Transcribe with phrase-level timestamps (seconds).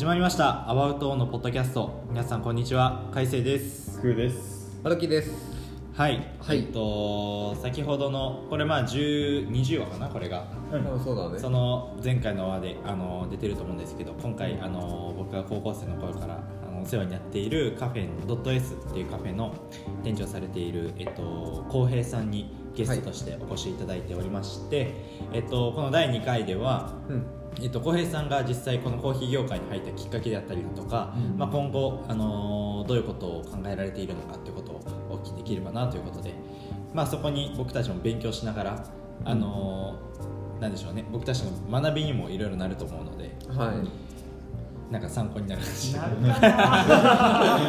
[0.00, 0.70] 始まりました。
[0.70, 2.02] アバウトのポッドキャスト。
[2.08, 3.10] 皆さんこんにちは。
[3.12, 4.00] 海星です。
[4.00, 4.80] クーです。
[4.82, 5.30] 荒木です。
[5.92, 6.60] はい、はい。
[6.60, 10.46] えっと先ほどのこれまあ10 20話かなこれが。
[10.72, 11.38] あそうだね。
[11.38, 19.54] その前回の話であの出てると思うんですけど今回あの僕が高校生の頃からあのお世話になっているカフェドット S っていうカフェの
[20.02, 24.94] 店長されているえっと浩平さんにゲストとしてお越しいただいておりまして、
[25.34, 31.38] えっとこの第2回ではうんえっと、浩平さんが実際このコーヒー業界に入ったきっかけであったりだとか、うん。
[31.38, 36.32] まあ、今後、あのーどういうことを考えられているのかということをお聞きできればなということで、
[36.94, 38.84] まあ、そこに僕たちも勉強しながら、
[39.24, 41.04] あのーなんでしょうね。
[41.10, 43.88] 僕たちの学びにもいろいろなると思うのではい
[44.90, 47.60] なんか参考になる感じなるかな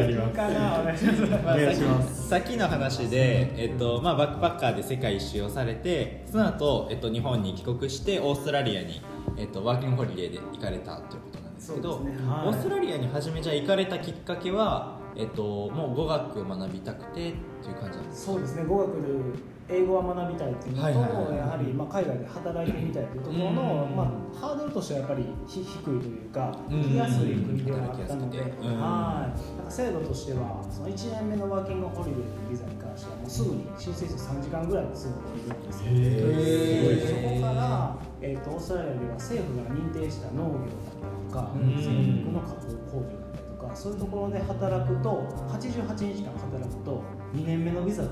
[0.00, 1.20] やりますかなお願いします。
[1.20, 9.02] まあお願いしまさっきの話で、えっとまあ、バックパッカーで世界一周をされてその後、えっと日本に帰国してオーストラリアに、
[9.36, 17.34] えっとワーキングホリデーで行かれたということなんですけどねはいオーストラリアに初めじゃあ行かれたきっかけは、えっともう語学を学びたくてっていう
[17.78, 18.64] 感じなんですかそうですね。
[18.64, 19.08] 語学で
[19.72, 21.24] 英語は学びたいっていうのと、はいはいはい。
[21.26, 23.96] はいやはりまあ海外で働いてみたいというところの、うん。
[23.96, 26.82] まあ、ハードルとしてはやっぱりひ低いというかうん。
[26.82, 29.56] 行きやすい国ではあったので、はい。
[29.56, 35.88] なんか制度としてはその1年目のワーキングホリデーのビザに関してはもうすぐに申請して3時間ぐらいですぐ降りるんですよ。
[35.88, 37.40] へー。
[37.40, 41.80] そこから、えー、とオーストラリアでは政府が認定した農業だったりとかうん。
[41.80, 48.10] 精肉の加工工場だったりとかそういうところで働くと88日間働くと2年目のビザが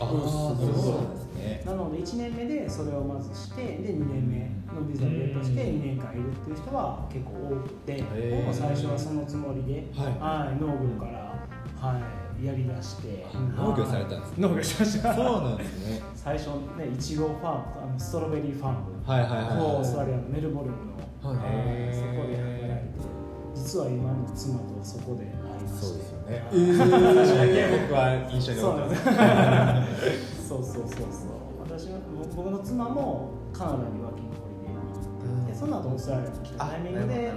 [0.00, 1.62] ああそうなんですね。
[1.66, 4.38] なので1年目でそれをまずしてで2年目
[4.74, 10.60] のビザをゲットして2年間いるっていう人は結構多くても最初はそのつもりで、はい。
[10.60, 11.36] 農業から、
[11.76, 12.00] は
[12.40, 14.48] い、やりだして農業されたんですね。
[14.48, 15.14] 農業しました。
[15.14, 16.00] そうなんですね。
[16.16, 18.78] 最初ねいちごファームあのストロベリーファーム。
[19.04, 19.56] はいはいはいはい。
[19.58, 21.36] オーストラリアのメルボルンの、はい。
[21.36, 23.20] はいそこで働いて
[23.54, 25.86] 実は今の妻とそこで会いまして。
[25.86, 26.46] そうですよね。
[26.52, 26.78] えー。
[26.78, 30.48] 私だけ僕は印象に残ってます。
[30.48, 31.98] そうそうそうそう私は
[32.36, 37.14] 僕の妻もカナダにワーキングホリデーにでその後オーストラリアに来たタイミングではい。
[37.14, 37.30] 出会い。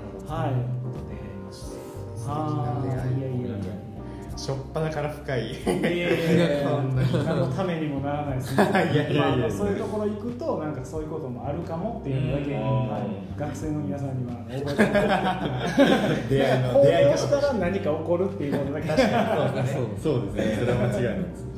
[1.46, 1.78] まして
[2.26, 2.34] は
[3.14, 3.74] いいやいやいや
[4.35, 5.51] しょっぱなから深い。
[5.51, 8.63] いやいやいやいや何のためにもならないですね。
[8.94, 15.41] いやいやいやそういうところ行くとなんかそういうこともあるかもっていうのだけ、学生の皆さんには 覚えてもら
[16.16, 16.35] って。
[16.35, 17.11] 出会いの行出会い方。
[17.11, 18.88] 動したら何か起こるっていうことだけ。
[18.89, 19.67] 確かに。
[20.01, 20.57] そうですね。
[20.59, 21.53] それは間違いないです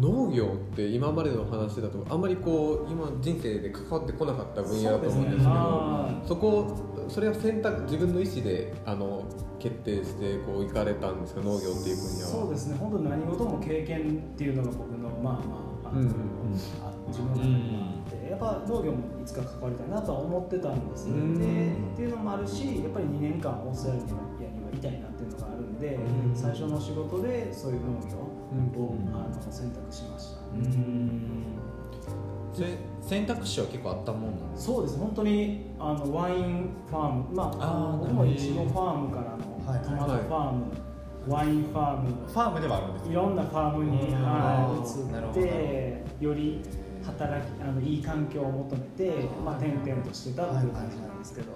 [0.00, 6.76] 農業って今までの話だとあんまりこう今人生で関わってこなかった分野だと思うんですけどはいそこ
[7.08, 9.24] それは選択自分の意思であの
[9.58, 11.40] 決定してこう行かれたんですか？
[11.40, 12.28] 農業っていう分野は。
[12.28, 12.76] そうですね。
[12.78, 15.34] 本当に何事も経験っていうのが僕のまあ
[15.84, 16.00] まあ、うん。
[16.00, 16.10] うん。
[16.82, 21.38] あ自分の中にもあってやっぱ農業もいつか関わりたいなとは思ってたんですよ、うん。
[21.38, 24.18] でっていうのもあるしやっぱり2年間オーストラリアには
[24.72, 26.34] いたいなっていうのがあるんで、うん。
[26.34, 28.16] 最初の仕事でそういう農業
[28.76, 29.14] を、うん。
[29.14, 30.38] あの選択しました、
[32.52, 34.98] それ選択肢は結構あったもんなんですそうです。
[34.98, 37.34] 本当にあのワインファーム。
[37.34, 40.64] まあ僕もいちごファームからのはいトマトファーム、
[41.28, 42.08] ワインファーム。
[42.26, 44.12] ファームではあるんですいろんなファームに、移
[45.30, 46.62] ってより
[47.04, 51.52] 働きあのいい環境を求めて、まあ、転々としてたっていう感じなんですけど、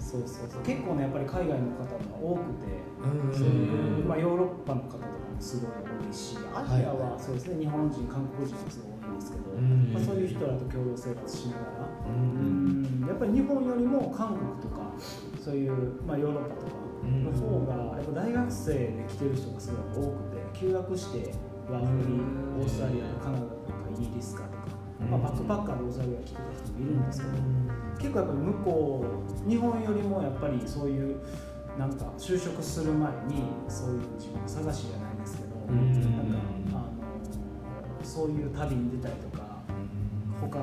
[0.00, 0.62] そうそうそう。
[0.62, 2.88] 結構ねやっぱり海外の方も多くて、
[3.32, 14.92] そういう、まあ、ヨーロッパの方とかもすごい多いしアジアはそうですね、日本人韓国人もすごい多いんですけど、うんまあ、そういう人らと共同生活しながら、ううんやっぱり日本よりも韓国とか
[15.40, 21.34] そういう、まあ、ヨーロッパとかの方がやっぱ大学生で来てる人がすごい多くて休学して
[21.70, 22.20] ワーホリ
[22.62, 24.58] オーストラリアとかカナダとかイギリスかとか、
[25.10, 27.32] まあ、バックパッカーでオーストラリア来てた人もいるんですけど
[27.98, 29.04] 結構やっぱり向こ
[29.46, 31.16] う日本よりもやっぱりそういう
[31.78, 35.92] なんか就職する前にそういう自分探しじゃないですけど、うん。
[35.92, 36.32] なん
[36.72, 39.62] かあのそういう旅に出たりとか
[40.40, 40.62] 他い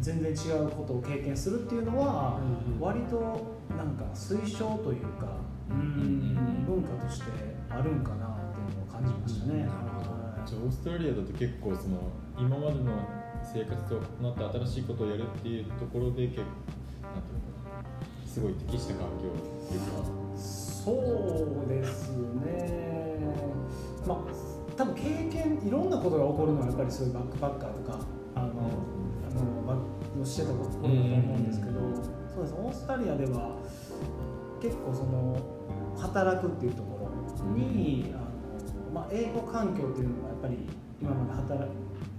[0.00, 2.40] 全然違うことを経験するっていうのは
[2.74, 5.36] うん割となんか推奨というか、
[5.70, 7.26] うん文化として
[7.70, 9.60] あるんかなっていうのを感じましたね。
[9.60, 10.10] なるほど。
[10.10, 12.08] はいじゃあオーストラリアだと結構その
[12.38, 12.92] 今までの
[13.52, 16.42] 生活と異なった新しいことをやるっていうところで結構
[17.02, 23.18] なんていうのかなすごい適した環境っていうかそうですね。
[24.06, 24.18] まあ
[24.76, 27.98] 多分経験いろんなことが起こるのはやっぱりそういうバックパッカーとか
[28.34, 28.50] あの、あ
[29.34, 31.80] のバックをしてた頃だと思うんですけど、
[32.34, 33.56] そうですオーストラリアでは
[34.60, 35.36] 結構その
[35.96, 37.10] 働くっていうとこ
[37.42, 40.68] ろに、あのまあ英語環境っていうのがやっぱり
[41.00, 41.68] 今まで働,、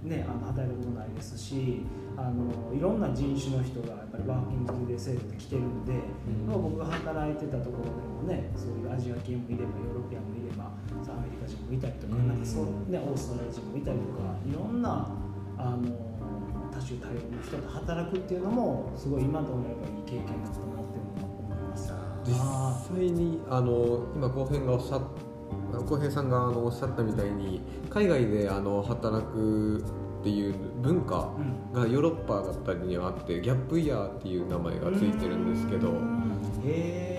[0.02, 1.82] ね、あの働いたことないですし
[2.16, 5.92] あのいろんな人種の人がやっぱりワーキングデー制度で来てるんで、
[6.46, 10.70] まあ僕が働いてたところでもねそういうアジア系もいればヨーロピアンもいれば
[11.02, 15.10] さアメリカ人もいたりとか,、なんかそうね、オーストラリア人もいたりとかいろんな
[15.58, 15.90] あの
[16.70, 21.92] 多種多様な人と働くっていうのもすごい今と思えばいい経験だったなっていうのは思います。
[22.24, 25.02] 実あ際にあの今浩平がおっしゃっ
[25.72, 27.60] 浩平さんがあのおっしゃったみたいに
[27.90, 29.84] 海外であの働く
[30.20, 31.72] っていう文化うん。
[31.72, 35.92] がヨーロッパだったりにはあってギャップイヤーっていう名前がついてるんですけど。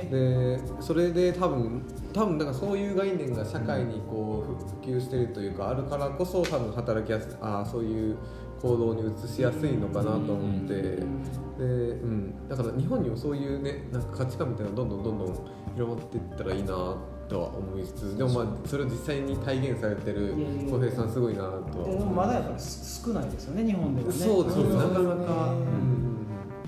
[0.10, 4.44] でそれで多分多分なんかそういう概念が社会にこ
[4.84, 8.18] う普及してるというかあるからこそ多分働きやすいああそういう
[8.60, 10.82] 行動に移しやすいのかなと思って。
[10.82, 15.28] で、うん、だから日本にもそういうねなんか価値観みたいなのどんどんどんどん
[15.76, 16.98] 広まっていったらいいな
[17.30, 20.34] とは思いつつでもまあそれを実際に体現されてる
[20.70, 24.14] 浩平さんすごいなとはでも思いまだやっぱり少ないですよね日本ではね。
[24.14, 26.10] そうですなかなか、ねうん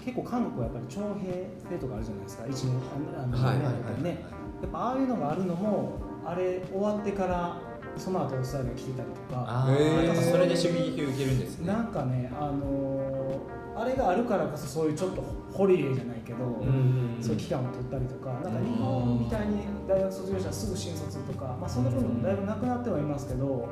[0.04, 2.76] 結構韓国はやっぱり徴兵制とかあるじゃないですか一年
[3.16, 4.26] あのはいねやっぱりね。
[4.62, 7.58] やっぱああいうのがあるのもあれ終わってから
[7.98, 9.68] その後オーストラリア来てたりとか。
[9.68, 11.68] なんかそれで守備受けるんですね。
[11.68, 15.24] なんかねあのーあれがあるからこそそういうちょっと
[15.62, 23.70] ホリデーじゃないけど、うんそういう期間を取ったりとか、なんか日本みたいに大学卒業したらすぐ新卒とか、まあ、そんなこともだいぶなくなってはいますけど、よ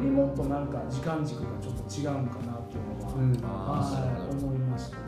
[0.00, 4.98] りもっとなんか時間軸がちょっと違うのかなっていうのは、はい思いました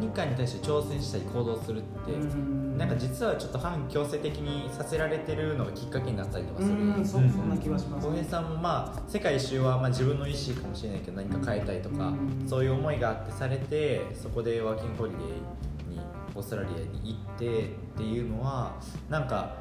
[0.00, 2.78] 何かに対して挑戦したり行動するって、うん。
[2.78, 6.74] なんか実はちょっと反強制的にさせられてるのがきっかけになったりとかうする。
[7.00, 7.48] んそん。
[7.48, 8.06] な気はします。
[8.06, 16.00] 浩平さんもまあ世界一周はまあ自分の意思かもしれないけど何か変えたいとか、うんそういう思いがあってされてそこでワーキングホリデーに
[16.34, 16.72] オーストラリア
[17.02, 18.76] に行ってっていうのは
[19.08, 19.56] なんか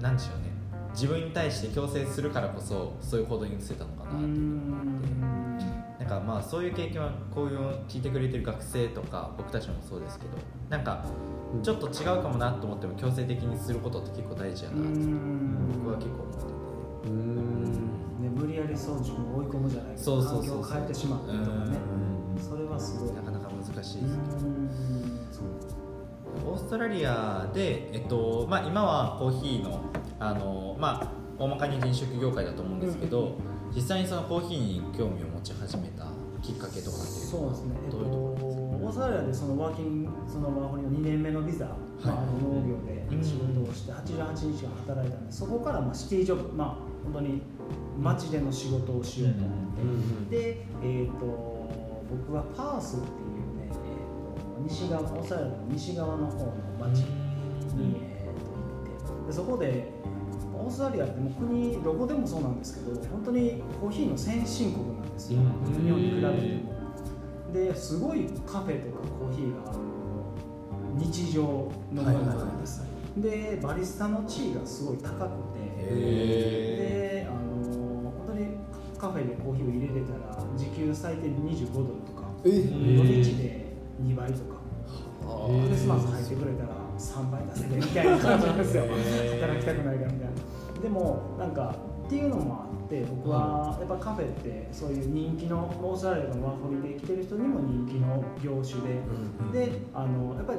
[0.00, 0.48] なんでしょうね。
[0.92, 5.37] 自分に対して強制するからこそそういう行動に移せたのかなとう思って。
[6.08, 10.30] かまあそういう経験はこういうのを聞いてくれてる学生とか僕たちもそうですけど
[10.68, 11.04] なんか
[11.62, 14.98] ちょっと違うかもなと思っても強制的にすることって結構大事やなって
[15.78, 16.58] 僕は結構思ってて。
[17.08, 17.64] うん。
[18.20, 19.90] ね、無理やりそう自分を追い込むじゃない。
[19.92, 20.60] けどそうそうそう。
[20.62, 21.78] 環境を変えてしまったりとかね。
[22.36, 22.42] うん。
[22.42, 23.14] それはすごい。
[23.14, 24.08] なかなか難しいですけど。
[26.46, 29.80] オーストラリアで、えっとまあ、今はコーヒーの
[30.18, 33.38] あの、まあ、大まかに飲食業界だと思うんですけど、
[33.74, 36.06] 実際にそのコーヒーに興味を持ち始めた
[36.42, 38.68] きっかけとかっていうそうですね、えっと、どういうところですか？
[38.78, 41.74] オーストラリアでそのワーキングそのワーホリの2年目のビザ、ま
[42.04, 46.68] あ、あの農業で仕事をして88日間働いたんでそこからまあシティジョブまあ
[47.04, 47.42] 本当に
[48.00, 49.54] 街での仕事をしようと思
[50.26, 51.24] って、で、えー、と
[52.08, 53.10] 僕はパースっていう
[53.58, 57.06] ね、えー、と西側オーストラリアの西側の方の街に、
[58.00, 65.84] えー、と行ってでそこでオーストラリアってもう国どこでもそうなんですけど本当にコーヒーの先進国なんですよ、うん。
[65.84, 66.78] 日本に比べても。
[67.52, 69.72] ですごいカフェとかコーヒーが
[70.94, 72.82] 日常のものなんです、
[73.16, 75.58] でバリスタの地位がすごい高くて。
[75.90, 78.48] へであの本当に
[78.98, 83.72] カフェでコーヒーを入れてたら時給最低25ドルとかえ土日で
[84.02, 84.58] 2倍とか。
[85.30, 86.68] あクリスマス入ってくれたら
[86.98, 88.84] 3倍出せてみたいな感じなんですよ。
[88.84, 90.34] 働きたくないからみたいな
[90.82, 91.74] でもなんか
[92.06, 98.80] っていうのもあって僕はやっぱカフェってそういう人気のオーストラリアのワーホリで来てる人にも人気の業種
[99.52, 100.58] で、であのやっぱり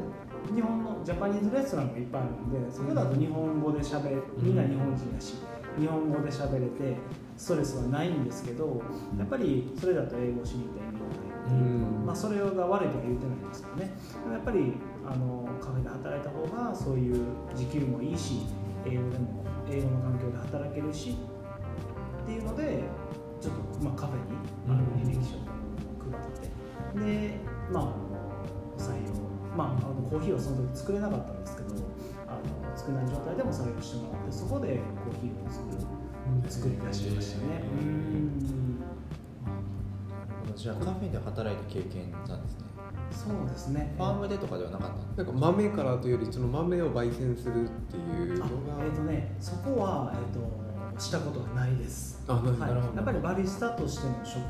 [0.53, 5.35] 日本のジャパニーズレストランもいっぱいあるんでそこだと日本語でしゃべみんな日本人だし
[5.79, 6.97] 日本語でしゃべれて
[7.37, 8.81] ストレスはないんですけど
[9.17, 11.59] やっぱりそれだと英語をしに行った意味がないっていう。
[11.59, 12.05] うん。
[12.05, 13.91] まあ、それが悪いとは言ってないんですけどね。
[14.31, 14.73] やっぱり
[15.07, 18.45] あのカフェで働いた方がそういう時給もいいし
[18.85, 21.17] 英語でも英語の環境で働けるし
[22.23, 22.83] っていうので
[23.41, 25.41] ちょっと、まあ、カフェにあの履歴書を
[25.99, 26.49] 配って
[26.99, 27.37] で
[27.71, 29.13] まあ採用
[29.55, 31.75] まああのコーヒーはその時作れなかったんですけど
[32.27, 35.99] あの作れない状態でも採用してもらってそこでコーヒーを作る
[36.47, 37.63] 作り出しましたね。
[37.81, 38.19] うん。
[40.55, 42.68] じゃあカフェで働いた経験なんですね
[43.11, 43.93] そうですね。
[43.97, 45.23] ファームでとかではなかった？
[45.23, 52.61] なんか豆からというよりその豆を焙煎するっていうのあがえっ、とねそこは、えー、としたことはないです、あなるほど。
[52.61, 54.41] はい、やっぱりバリスタとしての職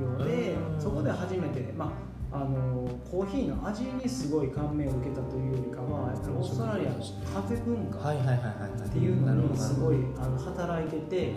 [0.00, 0.80] 業でうん。
[0.80, 1.92] そこで初めて、ま
[2.32, 6.96] あ、あのコーヒーの味にすごい感銘を受けたというよりかはオーストラリアの
[7.32, 11.32] カフェ文化っていうのにすごいいあの働いてて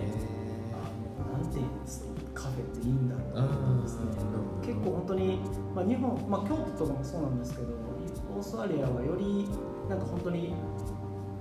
[0.74, 4.06] あのなんていうんですカフェっていいんだろうと思うんですね。
[4.62, 5.40] 結構本当に、
[5.76, 7.68] まあ、日本、まあ、京都とかもそうなんですけど
[8.36, 9.48] オーストラリアはより
[9.90, 10.54] なんか本当に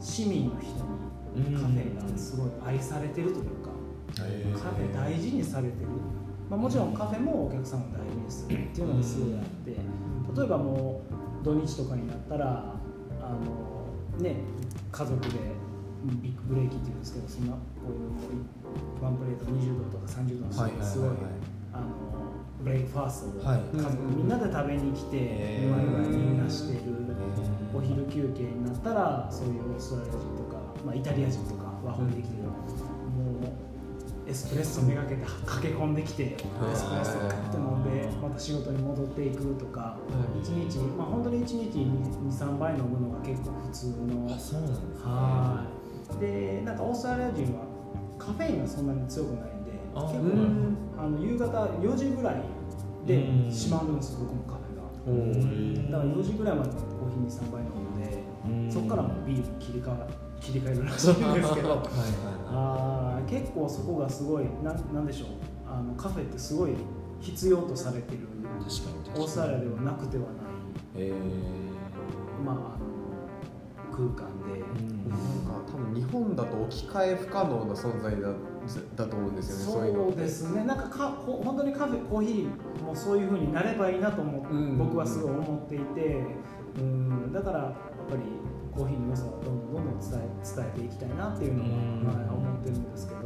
[0.00, 0.68] 市民の人
[1.34, 3.70] にカフェがすごい愛されてるというか、
[4.26, 5.88] へーカフェ大事にされてる、
[6.48, 9.76] まあ、もちろんカフェもお客さんを大事にするっていうのがすごいあって
[10.36, 11.02] 例えばも
[11.42, 12.74] う土日とかになったら
[13.22, 13.36] あ
[14.16, 14.36] のね
[14.90, 15.28] 家族で
[16.22, 21.10] ビッグブレーキっていうんですけどそんなこういうワンプレート20度とか30度のすごい
[21.72, 21.86] あの
[22.62, 23.60] ブレイクファーストをはい。
[23.72, 27.00] 家族みんなで食べに来てワイワイみんなしてる
[27.72, 32.50] お昼休憩になったらそういうオーストラリア人とか、まあ、イタリア人とかワーホリできてる、も
[33.46, 33.60] う
[34.28, 39.96] エスプレッソめがけて駆け込んできてエスプレッソを買って飲んでまた仕事に戻っていくとか
[40.42, 41.78] 一日まあ本当に1日
[42.36, 44.84] 23杯飲むのが結構普通のあそうなんですね。
[45.02, 45.79] はい
[46.18, 47.64] でなんかオーストラリア人は
[48.18, 50.76] カフェインがそんなに強くないんであ結構うん。
[50.98, 52.42] あの夕方4時ぐらい
[53.06, 54.82] で閉まるんですよ僕のカフェが。
[55.92, 58.70] だから4時ぐらいまでコーヒーに3杯飲んでうん。
[58.70, 60.06] そこからもうビールに切り替わ
[60.40, 61.68] 切り替えるらしいんですけど。
[61.70, 61.84] はいはい
[62.52, 65.28] あー結構そこがすごいなんなんでしょう。
[65.70, 66.72] あのカフェってすごい
[67.20, 68.26] 必要とされてる
[69.16, 70.32] オーストラリアではなくてはない、
[70.96, 71.12] え
[72.44, 74.28] まあ、空間
[75.90, 78.28] 分日本だと置き換え不可能な存在だ
[78.96, 80.64] だと思うんですよねそうですね。
[80.64, 84.78] なんかかほ本当にカフェコーヒーもそういうふうになればいいなと思う、うん。
[84.78, 86.22] 僕はすごい思っていて。
[86.78, 87.32] うん。
[87.32, 87.72] だからやっ
[88.08, 88.22] ぱり
[88.72, 93.20] コーヒーの良さをどんどんどんどん伝え伝えていきたいなっていうのは、うんはい、思ってるんですけど。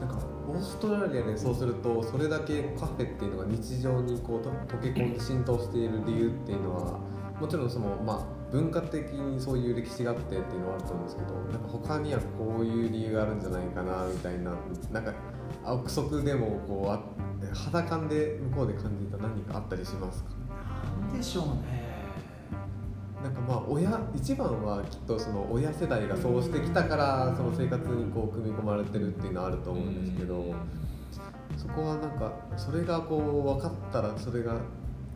[0.00, 7.00] なんかオーストラリアでそうするとそれだけカフェっていうのが日常にこうと溶け込んで浸透している理由っていうのは
[7.40, 14.52] もちろんその、まあ、文化的にそういう歴史があってっていうのはあると思うんですけどなんか他にはこういう理由があるんじゃないかなみたいな
[14.92, 15.12] なんか
[15.66, 17.02] 憶測でもこうあ
[17.54, 20.30] 肌感で向こうで感じた何かあったりしますか？
[21.00, 21.88] なんでしょうね。
[23.22, 30.54] なんかまあ親一番はきっとその親世代がそうしてきたからその生活にこう組み込まれてるっていうのはあると思うんですけど
[31.56, 34.60] そこはなんかそれがこう分かったらそれが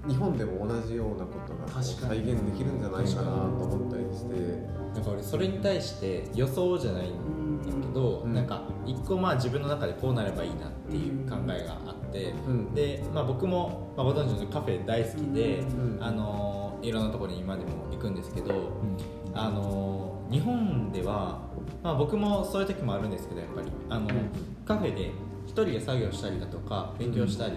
[0.07, 4.83] 日本でも同じようなことが再現できるんじゃないかなと思ったりして。
[4.95, 8.35] なんか俺それに対して予想じゃないんだけど、うん。
[8.35, 12.75] なんか一個まあ自分の中でこうなればいいなっていう考えがあって、うん。
[12.75, 15.99] で、まあ、僕も、まあ、ご存知のカフェ大好きで、うん。
[16.01, 18.73] あのいろんなところに今でも行くんですけど、
[19.35, 21.41] あの日本では、
[21.83, 23.69] まあ、僕もそういう時もあるんですけどやっぱり。
[23.89, 24.09] あの、
[24.67, 25.13] カフェで
[25.47, 27.55] 一人で作業したりだとか勉強したり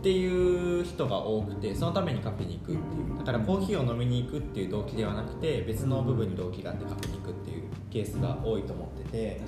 [0.00, 3.18] っていう人が多くてそのためにカフェに行くっていう。
[3.18, 9.40] だからコーヒーを飲みに行くっていう動機ではなくて別の部分に動機があってカフェに行くっていうケースが多いと思ってて。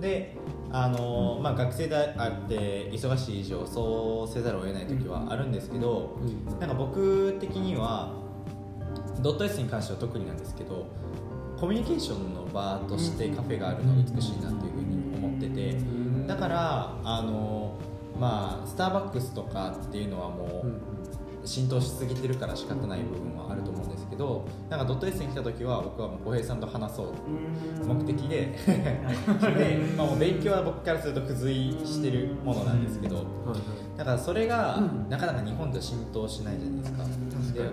[0.00, 0.36] で
[0.70, 6.20] あの、まあ、学生であって忙しい以上そうせざるを得ない時はあるんですけど、
[6.60, 8.14] なんか僕的には
[9.20, 10.86] ドット S に関しては特になんですけど
[11.58, 15.76] コミュニケーションの場としてカフェがあるのが美しいなっていうふうに思ってて。
[16.28, 17.72] だからあの
[18.18, 27.86] まあスターバックスとかっていうのはもう浸透しすぎてるから仕方ない部分はあると思うんですけどなんかドット S に来た時は僕はもう小平さんと話そう。
[27.86, 28.58] 目的で。
[28.66, 33.24] で、まあ、もう勉強は僕からすると付随してるものなんですけど。
[33.96, 37.04] だからそれがなかなか日本では浸透しないじゃないですか。
[37.54, 37.70] で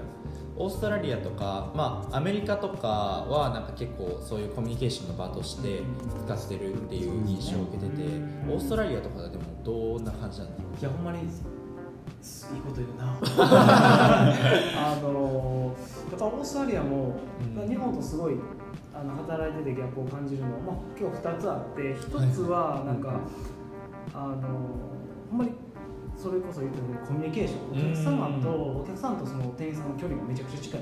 [0.58, 5.82] オーストラリアとか、まあ、アメリカとかはなんか結構そういうコミュニケーションの場として
[6.26, 8.04] 使ってるっていう印象を受けてて
[8.48, 13.18] オーストラリアとかでもどんな感じなんですかいやほんまにいいこと言うな。
[13.22, 15.76] あの
[16.10, 17.16] やっぱオーストラリアも、
[17.56, 17.70] うん。
[17.70, 18.36] 日本とすごい
[18.94, 23.20] あの働いててギャップを感じるのは、まあ、今日2つあって1つはなんか、
[24.14, 24.36] あの
[25.30, 25.52] ほんまに
[26.26, 30.82] それこそ言ってたようにコミュニケーションお客様とお客さんとその店員さんの距離がめちゃくちゃ近い。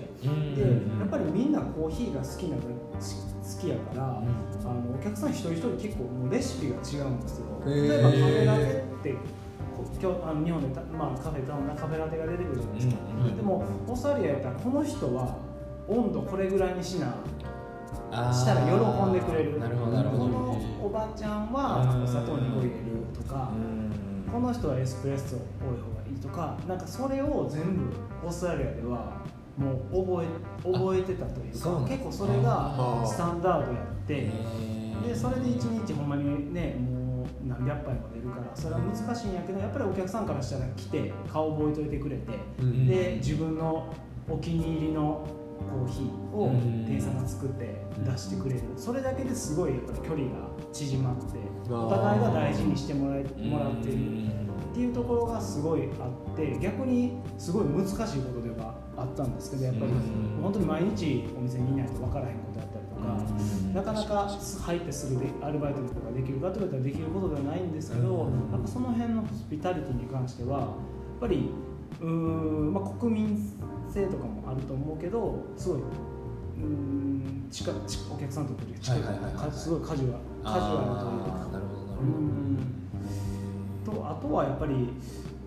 [0.56, 7.60] でやっぱりみんなコーヒーが好きなの好きやから、あのお客さん一人一人結構もうレシピが違うんですよ。
[7.66, 12.96] 例えばカフェラテってこ今日あの日本でた、まあ、カフェ頼んだカフェラテが出てくるじゃないですか、
[13.36, 15.36] でもオーストラリアやったらこの人は
[15.90, 17.18] 温度これぐらいにしな
[18.32, 19.60] したら喜んでくれる。
[19.60, 23.52] なるほどこのおばちゃんはお砂糖2個入れるとか、
[24.34, 27.84] この人はエスプレッソ多い方がいいとかなんかそれを全部
[28.26, 29.22] オーストラリアでは
[29.56, 34.32] もう覚え覚えてたというか結構それがスタンダードやって
[35.08, 42.88] でそれで1日ほんまにねもう何百杯も出るからそれは難しいんやけどやっぱりお客さんからしたら来て顔覚えといてくれてうん。
[42.88, 43.94] で自分の
[44.28, 45.28] お気に入りの
[45.70, 46.86] コーヒーをうん。
[46.86, 48.62] 店員さんが作って出してくれる。
[48.78, 51.38] それだけですごいやっぱり距離が縮まって
[51.70, 53.94] お互いが大事にしてもらえもらってる
[54.74, 60.42] っていうところがすごいあって逆にすごい難しいことではあったんですけどやっぱりうん。
[60.42, 63.04] 本当に毎日お店にいないと分からへんことだったりとか、
[63.74, 70.70] なかなか入ってすぐでアルバイトとかができるかといったらできることではないんですけど、やっぱその辺のホスピタリティに関してはやっ
[71.22, 71.50] ぱり
[72.02, 73.38] うーん、まあ、国民
[73.90, 75.82] 性とかもあると思うけどすごい
[76.58, 82.08] うーん近近お客さんと来る近いはいはいすごいカジュアルカジュアルというかなるほどなる
[83.86, 84.02] ほど。
[84.02, 84.90] とあとはやっぱり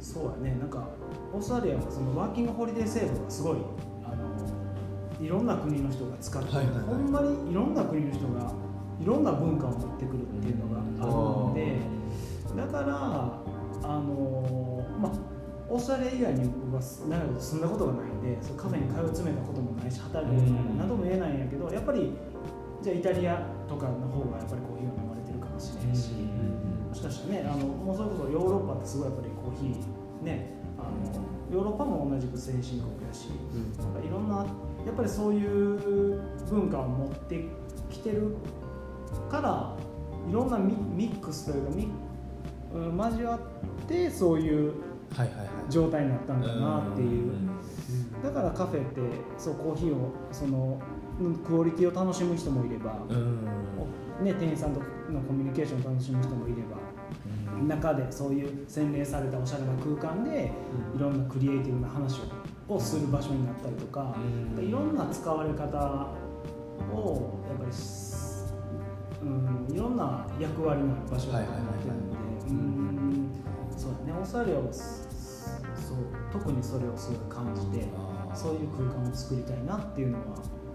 [0.01, 0.89] そうやねなんか
[1.33, 3.57] オーストラリアはそのワーキングホリデー制度がすごい
[4.05, 6.85] あのいろんな国の人が使ってる、はいはいはい。
[6.87, 8.53] ほんまにいろんな国の人が
[9.01, 11.81] いろんな文化を持ってくるっていうのがあるので
[12.57, 13.43] だから
[13.83, 15.13] あのまあ
[15.69, 22.13] オーストラリア以外に僕は長いこと住んだことがないんでそうカフェに通い詰めたこともないし働いたこともない何とも言えないんやけどやっぱり
[22.83, 26.13] じゃあイタリアとかの方がやっぱりコーヒーは飲まれてるかもしれないし。
[26.87, 33.27] もしかしたらねあのもうそれこそヨーロッパってすごいやっぱりコーヒーねあのヨーロッパも同じく先進国やし、
[33.79, 33.93] なん。
[33.93, 34.47] かいろんな
[34.87, 37.45] やっぱりそういう文化を持って
[37.91, 38.37] きてる
[39.31, 39.77] から
[40.29, 44.73] いろんなミミックスというか交わってそういう
[45.69, 47.31] 状態になったんだなっていう。
[47.31, 47.51] うん
[48.23, 49.01] だからカフェって
[49.39, 50.81] そうコーヒーをその
[51.21, 53.39] うんクオリティを楽しむ人もいれば、うん。
[54.23, 56.79] ね、店員さんとのコミュニケーションを楽しむ人もいれば
[57.69, 60.51] 中でそういう洗練されたおしゃれな空間で
[60.97, 62.21] いろんなクリエイティブな話
[62.69, 64.17] ををする場所になったりとか、
[64.57, 64.65] うん。
[64.67, 66.15] いろんな使われ方
[66.93, 68.17] をやっぱりし、
[69.23, 72.17] うん、いろんな役割のある場所になってるので、
[72.49, 73.06] うん
[73.77, 75.07] そうだねオーストラリアはす
[75.77, 75.97] そう
[76.33, 77.87] 特にそれをすごい感じて
[78.35, 80.25] そういう空間を作りたいなっていうのは、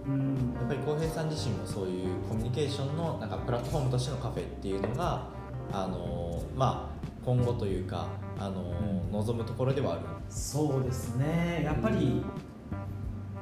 [0.08, 5.28] うん、やっぱり浩平さん自身もそういうコミュニケーションのなんかプラットフォームとしてのカフェっていうのが
[5.74, 8.08] あのまあ今後というか
[8.40, 8.74] あの、
[9.12, 11.62] 望むところではあるそうですね。
[11.64, 12.24] やっぱり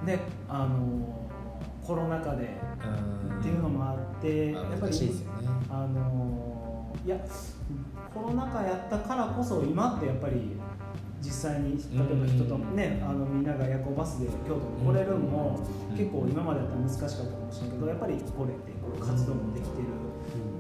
[0.03, 1.29] ねあの
[1.81, 2.57] コロナ禍で
[3.39, 5.11] っていうのもあって、まあやっぱり
[5.69, 7.17] あのいや
[8.13, 10.57] コロナ禍やったからこそ今ってやっぱり
[11.21, 15.59] 実際に例えば人とね、あのみんなが夜行バスで京都に来れるのも、
[15.91, 15.97] うん。
[15.97, 18.31] 結構今までだったら難しかったかもしれないけどやっぱり来れて
[18.79, 19.87] こう活動もできてる、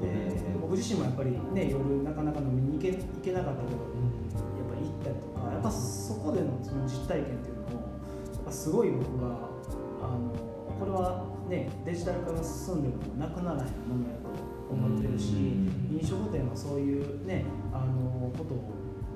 [0.01, 7.87] で僕自身もやっぱりね夜なかなか飲みに行け行けなかったけどやっぱり行ったりとかやっぱそこでのその実体験っていうのを
[8.35, 9.47] やっぱすごい僕は
[10.03, 10.35] あの
[10.77, 15.33] これはねデジタル化が進んでもなくならへんものやと思ってるし
[15.91, 18.73] 飲食店はそういうねあのことを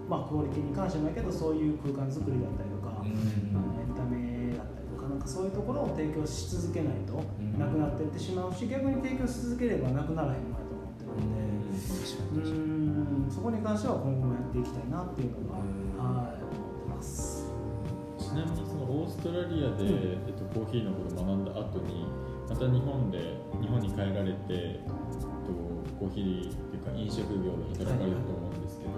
[0.09, 7.57] まあクオリティに関してもやけどそういう空間作りだったりとか、あのエンタメだったりとかなんかそういうところを提供し続けないとん。
[7.57, 12.49] なくなっていってしまうし逆に提供し続ければなくならへんものやと思ってるので。
[12.49, 13.31] うーん。
[13.31, 17.47] そこに関しては今後もやっていきたいなっていうのは、はい思ってます。
[18.19, 22.05] ちなみにそのオーストラリアで、えっと、コーヒーのことを学んだ後に
[22.49, 25.27] また日本で日本に帰られて、えっと、
[26.03, 28.91] コーヒーっていうか飲食業で働かれると思うんですけど、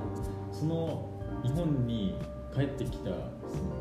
[0.52, 1.08] その
[1.44, 2.15] 日本に
[2.54, 3.22] 帰ってきたその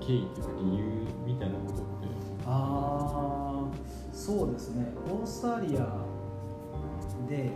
[0.01, 0.85] 経緯っていうか理由
[1.25, 1.85] みたいなことって。
[2.47, 4.93] ああそうですね。
[5.11, 6.05] オーストラリア
[7.27, 7.51] で、えっ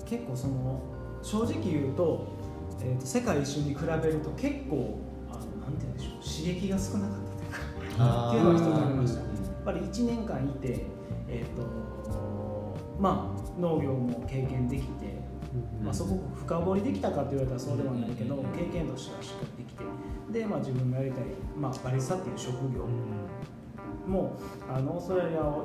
[0.00, 0.80] と、結構その
[1.22, 2.28] 正直言うと,、
[2.82, 9.20] えっと世界一周に比べると結構あのなんて言うんでしょう刺激が少なかったというか っていうのが一つありました。
[9.20, 10.86] やっぱり1年間いて、
[11.28, 11.90] えっと
[12.98, 15.20] まあ、農業も経験できて、
[15.82, 19.84] まあ、そこ深掘りできたかって言われたらそうではないけど、経験としてはしっかりできて
[20.40, 21.24] で、まあ、自分がやりたい、
[21.58, 22.86] まあ、バリスタっていう職業
[24.06, 24.36] も
[24.68, 25.64] あのオーストラリア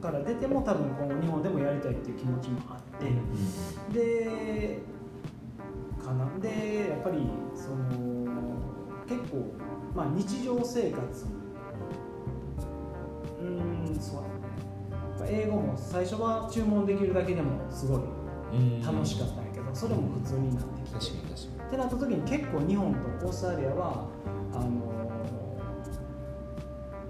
[0.00, 4.78] から出ても多分今後日本でもやりたいっていう気持ちもあって、で
[6.04, 7.18] かなでやっぱり
[7.54, 8.28] その
[9.08, 9.54] 結構、
[9.94, 11.26] まあ、日常生活。
[13.40, 14.22] うーんそう
[15.22, 18.00] ぱ英語も最初は注文できるだけでもすごい
[18.84, 24.06] 楽しかったんやけどそれも普通になってきて、ってなった時に結構日本とオーストラリアは
[24.52, 24.92] あの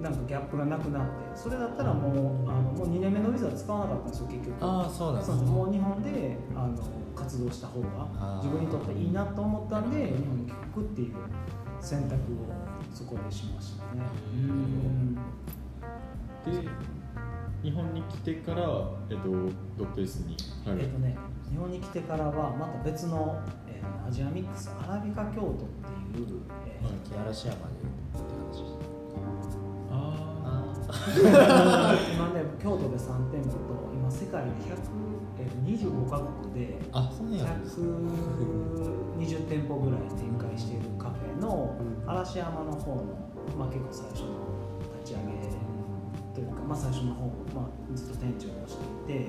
[0.00, 4.56] なんかギャップがなくなってそれだったらもうあのもう2年目のビザ使わなかったんですよ結局。
[4.60, 5.42] ああそうなんですね。
[5.42, 6.76] もう日本であの
[7.14, 11.14] 活動した方が自分にとっていいなと思ったんで日本に帰国っていう
[11.80, 12.18] 選択を
[12.92, 14.02] そこでしましたね。
[14.34, 15.14] うん。
[16.44, 16.68] で
[17.62, 18.62] 日本に来てから、
[19.08, 19.28] えっと、
[19.78, 21.16] ドット S に入るえっとね
[21.50, 25.64] 日本に来てからはまた別の、えーアジアミックスアラビカ京都って
[26.18, 26.26] いう、
[26.66, 27.64] えーさっき嵐山でっ
[28.12, 28.18] て
[28.50, 28.84] 話して
[29.90, 29.92] あ
[32.12, 33.58] 今ね京都で3店舗と
[33.94, 34.54] 今世界で100、
[35.38, 37.44] えー、25カ国であそうなんや。
[37.44, 43.04] 120店舗ぐらい展開しているカフェの嵐山の方の、
[43.56, 44.26] まあ、結構最初の
[45.00, 45.32] 立ち上げ
[46.34, 49.28] というか、まあ、最初の方、まあ、ずっと店長をしてい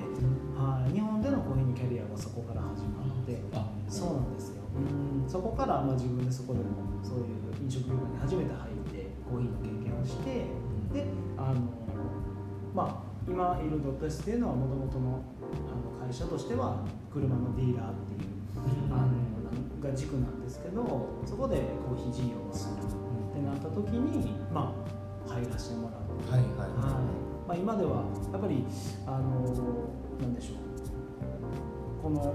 [0.56, 4.64] はい、日本でのコーヒーのキャリアがそこから始まってあそうなんですよ。
[4.72, 5.28] うん。
[5.28, 6.64] そこからまあ自分でそこでも
[7.04, 10.48] そういう飲食業界に初めて入ってコーヒーの経験をして
[10.92, 11.04] で
[11.36, 11.60] あの
[12.74, 15.20] まあ今いるドット S っていうのはもともとの
[15.68, 18.34] あの会社としては車のディーラーっていう
[18.92, 19.34] あの
[19.80, 26.68] が軸なんですけどそこでコーヒー事業をするってなった時にまあ入らせてもらうはいはい。
[26.68, 27.24] はい。
[27.46, 28.64] まあ、今ではやっぱり
[29.06, 29.20] あの
[30.20, 32.02] なんでしょう。
[32.02, 32.34] この、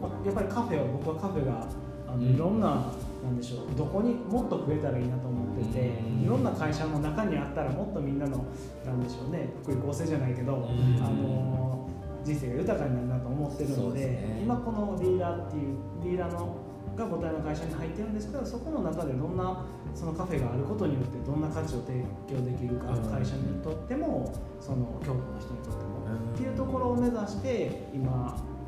[0.00, 1.66] まあ、やっぱりカフェは僕はカフェが
[2.08, 2.34] あの、うん。
[2.34, 2.92] いろんな
[3.24, 3.76] なんでしょう。
[3.76, 6.22] どこにもっと増えたらいいなと思ってて、うん。
[6.22, 8.44] いろんな会社の中にあったらもっとみんなの
[8.84, 9.50] なんでしょうね。
[9.62, 10.64] 福利厚生じゃないけど、ん。
[11.02, 11.88] あの
[12.24, 14.40] 人生が豊かになるなと思ってるのでね。
[14.42, 16.65] 今このディーラーっていうディーラーの
[16.96, 18.32] が母体の会社に入ってるんです。
[18.32, 23.04] けどそこの中でどんなそのカフェがあることによってどんな価値を提供できるか、うん。
[23.04, 28.10] 会社にとってもその京都の人にとっても、うんっていうところを目指して今、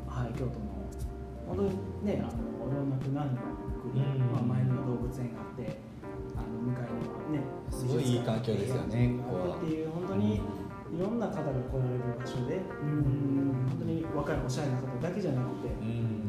[0.07, 0.69] はい、京都の
[1.47, 1.69] 本当に
[2.05, 3.41] ねあの老若男女
[3.93, 4.31] 来る、うん。
[4.31, 5.77] まあ、前には動物園があって
[6.35, 10.41] あの向かいにはねすごいいい環境ですよねっていう本当にい
[10.99, 13.65] ろんな方が来られる場所でうん。
[13.69, 16.28] 本当に若いおしゃれな方だけじゃなくてうん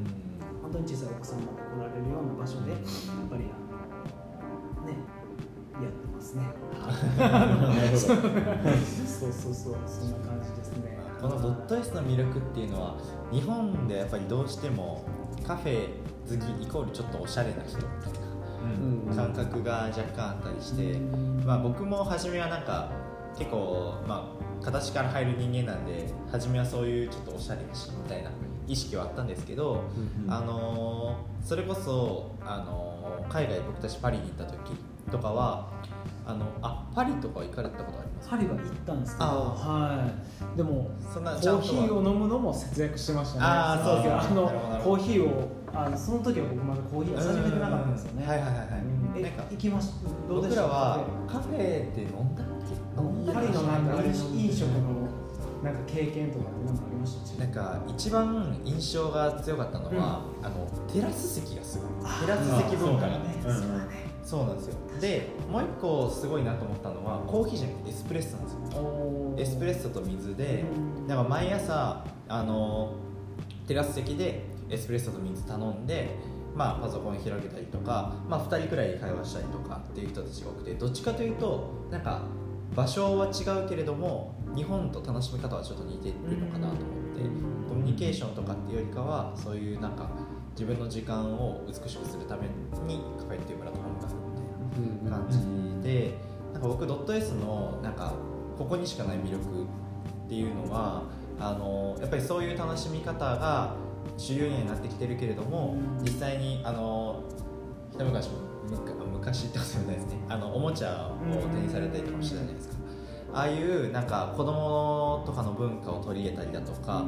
[0.72, 2.80] 本当に小さいお子さんまで来られるような場所でやっ
[3.28, 4.94] ぱりあのね
[5.83, 6.42] やってますね。
[7.96, 8.16] そう。
[9.33, 10.98] そうそうそんな感じですね。
[11.20, 12.94] このドット S の魅力っていうのは
[13.33, 15.02] 日本でやっぱりどうしても
[15.46, 15.88] カフェ
[16.28, 18.12] 好きイコールちょっとおしゃれな人みたい
[18.62, 19.09] うん。
[19.09, 20.98] な感覚が若干あったりして、
[21.44, 22.90] まあ、僕も初めはなんか
[23.37, 28.30] 結構、まあ、形から入る人間なんで初めはそういうちょっとおしゃれだしみたいな
[28.68, 29.83] 意識はあったんですけど、
[30.27, 34.73] うんあのーそれこそ、あのー海外僕たちパリに行った時
[35.11, 35.70] とかは
[36.27, 38.29] あのあパリとか行かれたことあります？
[38.29, 40.11] パリは行ったんですけど、あは
[40.55, 43.46] い、でもそんなコーヒーを飲むのも節約してましたね。
[43.46, 48.27] あーそうですかあのコーヒーをあのその時は僕まだコーヒーを始めてなかったんですよね。
[48.27, 48.66] はいはいはいはい。
[48.68, 49.18] うん。
[49.18, 50.09] えなんか行きました？
[50.29, 50.62] どうで僕した？
[50.62, 51.59] らはカフェ
[51.94, 53.01] で飲んだっけ？
[53.01, 54.12] 飲んだパリのなんか飲
[54.53, 55.09] 食の
[55.62, 56.89] なんか経験とかって何かありました
[57.38, 62.10] なんか一番印象が強かったのは、あのテラス席がすごい。
[62.20, 64.10] テラス席文化があね。
[64.22, 64.74] そうなんですよ。
[65.00, 69.34] でもう一個すごいなと思ったのはコーヒーじゃなくてエスプレッソなんですよ。
[69.38, 71.08] エスプレッソと水でうん。
[71.08, 72.92] だから毎朝あの
[73.66, 76.16] テラス席でエスプレッソと水頼んで
[76.54, 82.22] まあパソコン広げたりとか、まあ、2人くらいで会話したりとかっていう人たちが多くてどっちかというとなんか
[82.74, 86.85] 場所は違うけれども日本と楽しみ方はちょっと似てるのかなと思っ
[87.16, 87.22] て
[87.68, 90.11] コミュニケーションとかっていうよりかはそういうなんか
[90.52, 92.42] 自分の時間を美しくするため
[92.87, 94.16] にカフェっていうプラットフォームがある
[94.92, 96.14] みたいな感じで、
[96.52, 98.12] なんか僕ドット S のなんか
[98.59, 99.44] ここにしかない魅力
[100.26, 101.04] っていうのは
[101.38, 103.74] あのやっぱりそういう楽しみ方が
[104.16, 107.22] 主流にはなってきてるけれども実際にあの
[107.92, 108.28] 一昔
[109.20, 110.18] 昔ってことじゃないですね。
[110.28, 112.74] あのおもちゃを手にされたりとかもしてたじゃないですか。
[113.33, 117.04] ああいうなんか子供とかの文化を取り入れたりだとか、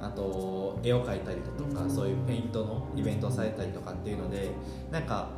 [0.00, 4.50] あと絵を描いたりだとか、うんそういうペイントのイベントをされたりとかっていうので
[4.92, 5.30] なんか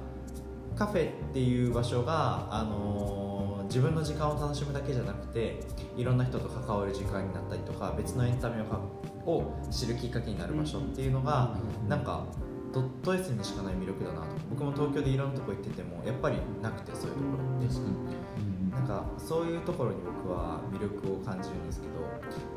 [0.77, 5.61] カフェっていう場所が、あのー自分の時間を楽しむだけじゃなくて
[5.95, 8.81] いろんな人と関わる時間になったりとか別のエンタメをか
[9.27, 11.55] を知るきっかけになる場所っていうのが、
[11.87, 12.25] なんか
[12.73, 14.27] ドット S にしかない魅力だなと
[14.59, 17.59] 僕も東京でいろんなとこ行っててもやっぱりなくてそういうところ。
[17.59, 17.69] って。
[17.69, 21.95] 確かになんかそういうところに僕は魅力を感じるんですけど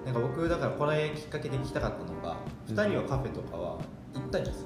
[0.05, 2.37] なんか僕だからこれきっかけで聞きたかったのが
[2.67, 3.77] 2人はカフェとかは
[4.13, 4.65] 行ったりす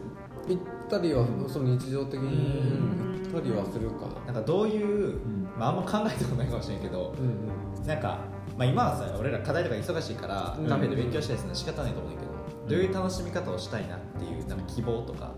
[0.50, 0.56] る？
[0.58, 3.32] 行ったりはその日常的にうん。
[3.32, 4.26] 行ったりはするかな。
[4.26, 5.48] なんかどういう、ん。
[5.58, 8.20] まあ、あんま考えたことないかもしれないけどうんうんなんか、
[8.58, 10.68] まあ、今はさ俺ら課題とか忙しいからうん。
[10.68, 12.34] カフェで勉強したりするのは仕方ないと思うんだけど、
[12.68, 15.34] どういう楽しみ方をしたいなっていうなんか希望とか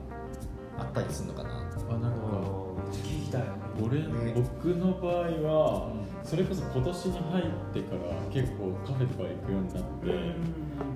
[0.79, 1.66] あったりするのかな？
[1.89, 2.17] あなんか
[2.91, 3.43] 聞きたい。
[3.81, 4.33] 俺、ね。
[4.35, 5.13] 僕の場合
[5.45, 5.91] は、
[6.23, 10.07] それこそ今年に入ってから結構カフェとか行くようになって、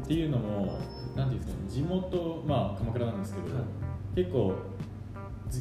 [0.05, 0.79] っていうのも
[1.15, 3.47] なんていうんですかね地元まあ鎌倉なんですけど、
[4.15, 4.90] 結構ず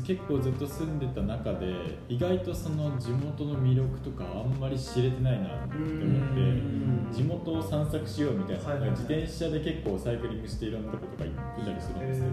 [0.07, 8.91] 結構ずっと住んでた中で意外とその地元の魅力とかあんまり知れてないなって思って地元を散策しようみたいな、はいはいはい。
[8.91, 12.33] 自転車で結構サイクリングしていろんなとことか行ったりするんですけど、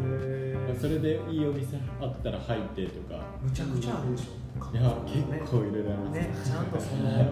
[0.74, 3.26] へそれでいいお店あったら入ってとか。
[3.41, 4.34] むちゃくちゃあるでしょ。
[4.72, 7.26] いや結構いろいろありますね、ちゃんとそのや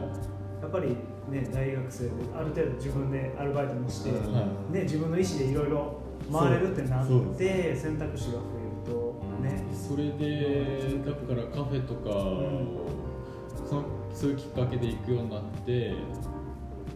[0.68, 0.96] っぱり
[1.30, 4.74] ね大学生である程度自分でアルバイトもして、うんはい。
[4.74, 7.08] ね自分の意思でいろいろ回れるってなっ
[7.38, 8.65] て選択肢が増えると
[9.42, 12.88] ね、それでだからカフェとかを、
[13.66, 15.94] そのそういうきっかけで行くようになって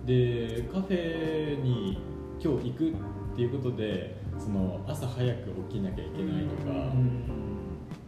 [0.05, 2.01] でカフェに
[2.41, 6.93] 今日行くっていうことでその朝早く起きなきゃいけないとか、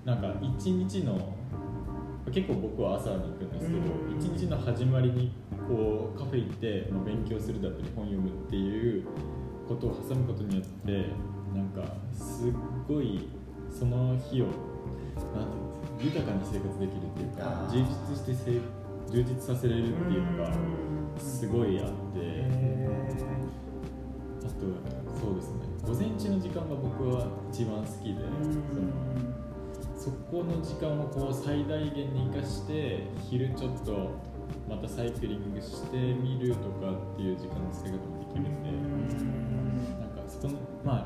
[0.05, 1.35] なんか一日の
[2.31, 4.17] 結構僕は朝に行くんですけど、うん。
[4.17, 5.33] 一日の始まりに
[5.67, 9.05] こうカフェ行って、まあ、勉強するだったり本読むっていう
[9.67, 11.05] ことを挟むことによって
[11.53, 12.53] なんかすっ
[12.87, 13.27] ごい
[13.71, 18.59] その日をなんていうんですか豊かに生活できるっていうか充実してせ
[19.11, 20.51] 充実させれるっていうのが
[21.19, 21.91] すごいあって。
[24.43, 24.61] あと
[25.19, 25.59] そうですね。
[25.85, 28.21] 午前中の時間が僕は一番好きで、
[28.73, 28.89] その
[29.95, 34.09] そこの時間をこう最大限に生かして昼ちょっと
[34.67, 38.71] またサイクリングしてみるとかっていう時間の使い方もできるんで、
[39.99, 40.53] なんかそこの
[40.83, 41.05] ま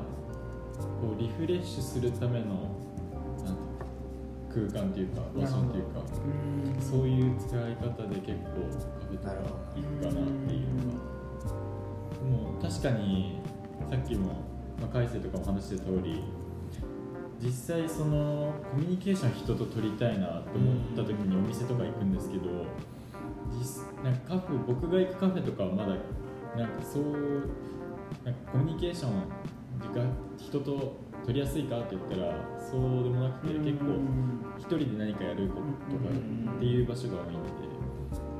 [1.00, 2.74] こうリフレッシュするための
[4.48, 6.00] 空間というか場所というか
[6.80, 9.34] そういう使い方で結構カフェとか
[9.74, 11.16] 行くかなっていうのが。
[12.26, 13.40] もう確かに
[13.90, 14.26] さっきも、
[14.80, 16.22] まあ、海星とかも話してた通り
[17.40, 22.66] 実際そのコミュニケーション人と取りたいなと思った時にお店とか行くんですけど
[23.52, 25.96] 実なんかカフェ僕が行くカフェとかはまだ
[26.56, 27.04] なんかそう
[28.24, 29.12] なんかコミュニケーション
[29.94, 30.02] が
[30.38, 33.84] 人と取りやすいかって言ったらそうでもなくて結構
[34.58, 36.10] 一人で何かやることとか
[36.56, 37.48] っていう場所が多いんで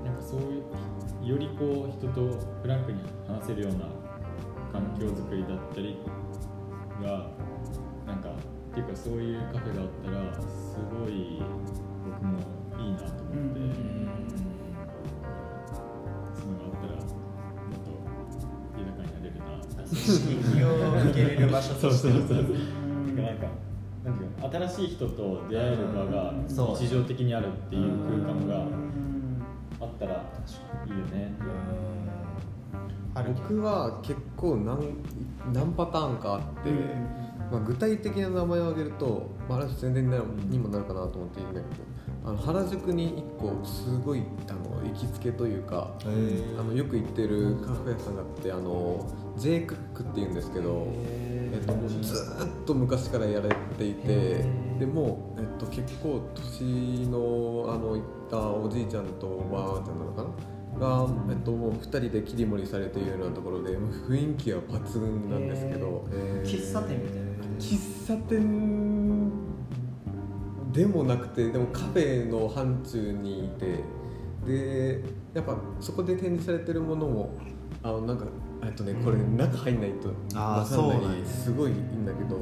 [0.05, 3.89] なんかそういうよりこう人とフランクに話せるような
[4.73, 5.99] 環境づくりだったり
[7.03, 7.31] が
[8.07, 11.43] なんかっていうかそういうカフェがあったらすごい
[12.05, 12.39] 僕も
[12.79, 14.06] いいなと思って、
[19.89, 20.19] 刺
[20.57, 22.39] 激を受けれる場所としてそうそうそう。
[23.17, 23.47] なんか
[24.05, 26.77] なんていうの新しい人と出会える場がそう。
[26.77, 27.93] 日常的にあるっていう
[28.25, 28.67] 空間が
[29.81, 30.25] あったら
[30.87, 31.33] いいよね。
[33.25, 34.95] 僕は結構何
[35.53, 36.71] 何パターンかあって、
[37.51, 40.11] まあ、具体的な名前を挙げると、まあ、ある種宣伝
[40.51, 41.67] にもなるかなと思っていいんだけど
[42.27, 45.93] あの原宿に1個すごいあの行きつけというか
[46.59, 50.87] あのよく行ってるカフェ屋さんがあってあの J クックっていうんですけど、
[51.53, 54.45] えっと、もうずーっと昔からやられていて
[54.79, 60.57] でもう、えっと、結構年のあのいったおじいちゃんとおばあちゃんなのかな？
[60.79, 66.07] が、えっと、もう2人で切り盛りされているようなところで雰囲気は抜群なんですけど、
[66.45, 67.27] 喫茶店みたいな。
[67.59, 69.31] 喫茶店
[70.73, 73.81] でもなくてでもカフェの範疇にいて
[74.47, 77.35] でやっぱそこで展示されてるものも
[77.83, 78.27] あのなんか
[78.65, 81.25] えっとねこれ中入んないとあーわかんない。
[81.27, 81.53] す。
[81.53, 82.37] ごいいいんだけど。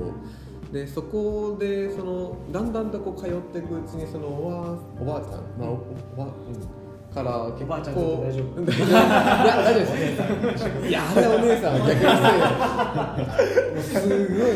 [0.73, 5.77] でそこでそのだんだんとこう通っていくうちにそのおばおばあちゃん、まあ、おお
[6.17, 8.63] ば、うん、から結構おばあちゃん大丈夫？
[8.73, 11.73] いや大丈夫ですいやあれお姉さん。
[11.75, 11.95] は逆
[13.77, 14.49] に失礼もうすごい。
[14.49, 14.51] ね、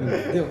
[0.00, 0.46] うんでも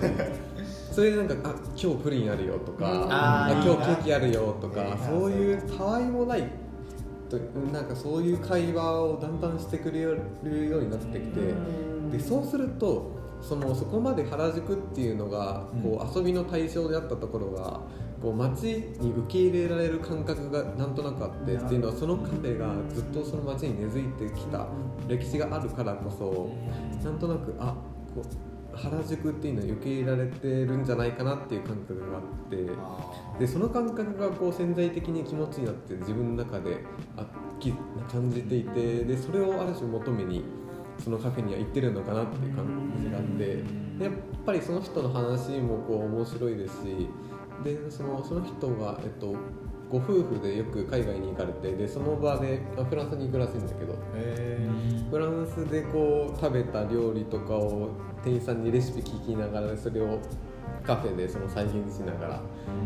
[0.92, 6.42] それでなんかあ今日プリンあるよとかあ今日ケーキあるよとかそういうたわいもない
[7.30, 7.38] と
[7.72, 10.02] なんかそういう会話をだんだんしてくれ
[10.42, 11.40] るようになってきて
[12.12, 17.80] でそうするとそのそこまで原宿っていうのがこう遊びの対象であったところが
[18.20, 18.64] こう街
[19.00, 24.66] に受け入れられる感覚がなんとなくあってっていうのはそのカフェがずっとその街に根付いてきた
[25.08, 26.50] 歴史があるからこそ
[27.02, 27.74] なんとなくあ
[28.14, 32.66] こう原宿っていうのに受け入れられてるんじゃないかなっていう感覚があって
[33.38, 36.84] でその感覚がこう潜在的に気持ちになって自分の中で
[37.16, 37.26] あ
[37.58, 37.72] き
[38.10, 40.44] 感じていてでそれをある種求めに
[40.98, 43.62] そのカフェには行ってるのかなっていう感じがあって
[43.98, 47.08] でやっぱりその人の話もこう面白いですし
[47.62, 49.34] でそのその人が、えっと、
[49.90, 53.94] ご夫婦でよく海外に行かれてでその場であフランスに行くらしいんだけど
[55.10, 57.90] フランスでこう食べた料理とかを
[58.22, 60.20] 店員さんにレシピ聞きながらそれを
[60.84, 62.42] カフェでその再現しながら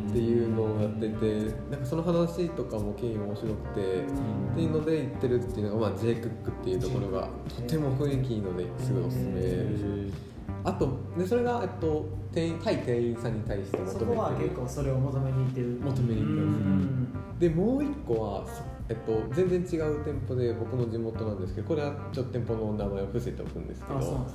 [0.08, 10.33] っていうのをやっててなんかその話とかも経緯面白くてっていうので行ってるっていうのが、まあ、J クックっていうところがとても雰囲気いいのですごいおすすめです
[10.64, 14.06] あとでそれが、えっと、店員対店員さんに対してそ求めてる。
[14.06, 15.66] こは結構それを求めに行ってる。
[15.82, 17.08] 求めに行ってるうん。
[17.38, 24.26] でもう一個は、そえっと、全然違う店舗で僕の地元なんですけどこれはちょっと店舗の名前を伏せておくんですけど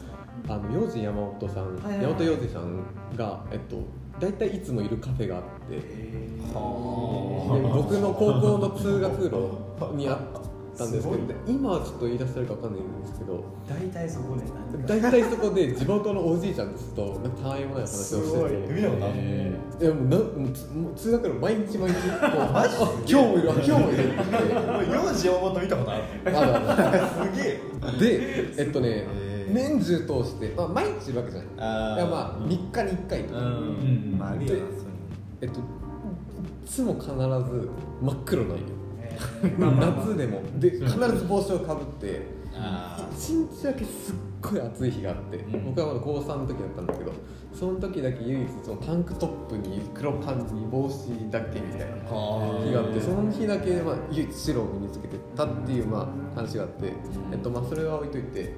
[0.48, 2.04] あの洋治山本さん、はいはいはい。
[2.04, 2.84] 山本洋治さん
[3.16, 3.84] が、えっと、
[4.20, 5.84] 大体いつもいるカフェがあってで
[6.52, 10.39] 僕の高校の通学路にあっ
[10.80, 14.44] たんですけど今はちょっと言い出せるかわかんないんですけど大体そこで
[14.88, 18.74] 大体そこで地元のおじいちゃんたちとなんかたわいもない話をすしてて。
[18.74, 19.14] 見たことある。
[19.18, 22.66] えいやもうなもうつもう通学路毎日毎日こう あ
[23.08, 24.04] 今日もいるあ今日もいるって。
[24.06, 27.60] 言って幼児大元見たことあるあるすげえ。
[28.00, 29.06] でえっとね
[29.52, 31.48] 年中通して、まあ、毎日いるわけじゃない。
[31.58, 31.96] あー。
[31.96, 34.16] いやまあ3日に1回とか、うん、うん。
[34.18, 34.64] まああるよなで
[35.42, 35.64] えっとい
[36.66, 37.70] つも必ず
[38.02, 38.64] 真っ黒なんよ
[39.58, 40.42] 夏でも。
[40.58, 42.40] で必ず帽子をかぶって。
[42.62, 45.66] あ一日だけすっごい暑い日があって、うん。
[45.66, 47.12] 僕はまだ高3の時だったんだけど
[47.54, 56.94] その時だけ唯一そのタンクトップに黒パンに帽子だけみたいなあ日があってその日だけ、まあ、唯一白を身につけてたっていう、まあ、話があって、
[57.32, 58.54] えっとまあ、それは置いといて。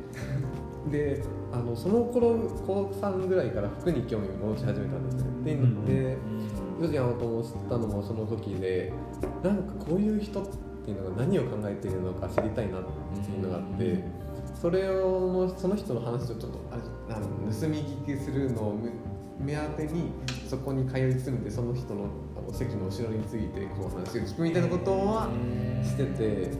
[0.89, 5.57] であのその頃高3ぐらいから服に興味を持ち始めたんですねで,、う
[6.87, 8.91] んでヨジヤマトを知ったのもその時で
[9.43, 10.47] なんかこういう人っ
[10.83, 12.83] ていうのが何を考えているのか知りたいなっ
[13.23, 14.03] ていうのがあって、
[14.59, 18.91] それをその人の話をちょっとああの盗み聞きするのを目
[19.53, 20.11] 目当てに
[20.47, 22.07] そこに通い詰めてその人の
[22.51, 25.29] 席の後ろについてこう話を聞くみたいなことは
[25.83, 26.51] してて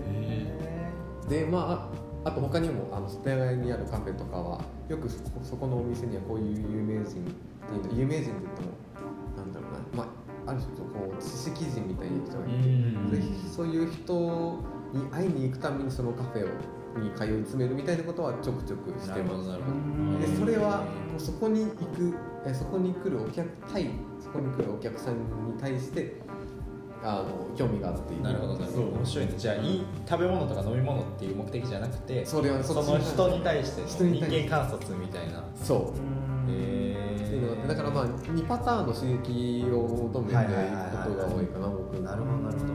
[1.30, 1.90] でま
[2.24, 5.10] ああと他にもあの世田谷にあるカフェとかはよく
[5.44, 8.68] そこのお店にはこういう有名人っていうの有名人って言っても
[10.46, 14.60] あ、ある種こう知識人みたいな人がいて、ぜひそういう人
[14.94, 16.50] に会いに行くためにそのカフェを
[17.00, 19.50] に通い詰めるみたいなことはちょくちょくしてます。
[20.20, 22.14] でそれはもうそこに行く
[22.46, 25.22] えそこに来るお客対そこに来るお客さんに
[25.60, 26.16] 対して
[27.04, 28.78] あの興味があってなるほどなるほど。
[28.78, 28.94] そう。
[28.96, 29.26] 面白い。
[29.28, 35.44] ねじゃあいい食べ物とか飲み物っていう目的じゃなくてそれはその人に対しての人間観察みたいな。
[35.56, 35.80] そう。
[35.80, 36.81] うんへっていうのがあって
[37.68, 40.50] だからまあ2パターンの刺激を求めていく
[41.08, 42.00] ことが多いかな僕。
[42.02, 42.74] なるほどなるほど。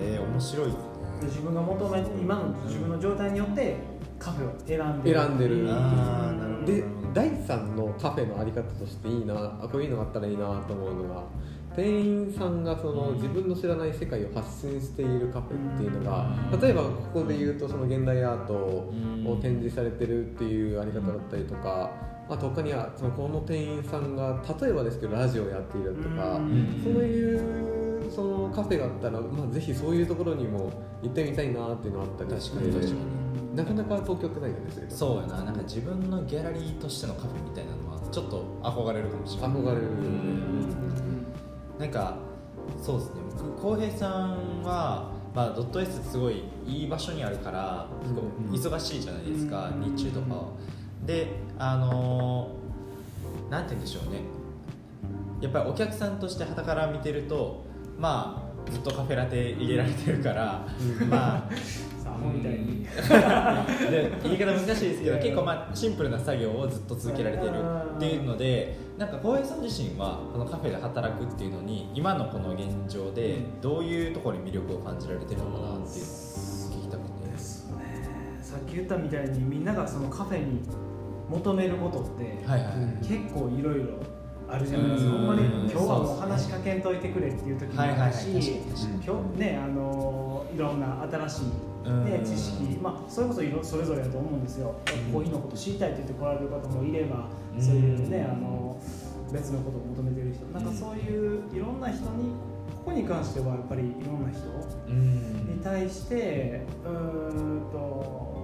[0.00, 0.70] えー、面白い。
[1.20, 3.76] で自分が求め今の自分の状態によって
[4.18, 5.18] カフェを選んでる。
[5.18, 5.66] 選んでる。
[5.70, 11.22] あーなるほどで第3のカフェのあり方としていいなあこういうのがあったらいいなと思うのが
[11.74, 16.26] 店員さんがその自分の知らない世界を発信しているカフェっていうのが
[16.60, 18.92] 例えばここで言うとその現代アートを
[19.40, 21.90] 展示されてるっていうあり方だったりとか
[22.28, 26.80] あと他にはそのこの店員さんが例えばですけどラジオやっているとかうん。
[26.82, 30.70] そういうそのカフェがあったら、まあ、ぜひそういうところにも
[31.02, 33.16] 行ってみたいなっていうのがあったりして確かに確か
[33.56, 34.86] なかなか東京ってないよね。
[34.90, 35.44] そうやな。
[35.44, 39.50] なんか自分のギャラリーとしてのカフェみたいなのはちょっと憧れるかもしれない。
[39.50, 39.96] 憧れるよね
[41.78, 41.90] なん。
[41.90, 42.18] か
[42.82, 43.20] そうですね。
[43.38, 48.22] 僕浩平さんは、まあ、ドット S すごいいい場所にあるから結構
[48.74, 49.96] 忙しいじゃないですか、うん。
[49.96, 50.44] 日中とかは
[51.06, 52.66] であのー
[53.50, 54.20] なんて言うんでしょうね。
[55.40, 57.64] やっぱりお客さんとして傍から見てると
[57.98, 60.66] まあずっとカフェラテ入れられてるから、
[61.08, 61.50] まあ
[62.02, 62.84] さあみたいに。
[63.90, 67.52] で言い方難しいですけど 結構まあシンプルな作業をずっと続けられてる
[67.96, 77.28] っていうのでなんか浩平さん自身はこのカフェで働くっていうのに今のこの現状でどういうところに魅力を感じられてるのかなっていうのを聞きたくて。
[77.30, 78.38] ですね。
[78.40, 80.60] さっき言ったみたいにみんながそのカフェに
[81.28, 82.68] 求めることって、はいはい。
[82.68, 83.84] はい結構いろいろ
[84.48, 85.10] あるじゃないですか。
[85.10, 85.70] ほんまにうん。
[85.70, 88.08] 今日はもう話しかけんといてくれっていう時もはいはいはい。
[88.08, 89.04] あるし確かに確かに。
[89.04, 91.44] 今日ねあのいろんな新しい、
[91.86, 94.74] うんね、知識、まあ、それこそいろそれぞれだと思うんですよ、
[95.12, 97.62] コーヒーのこと知りたいって言って来られる方もいれば、うん。
[97.62, 98.80] そういうねあの
[99.32, 100.46] 別のことを求めてる人。
[100.46, 102.34] なんかそういういろんな人に
[102.74, 104.46] ここに関してはやっぱりいろんな人
[104.88, 105.56] うん。
[105.56, 108.35] に対してうーんと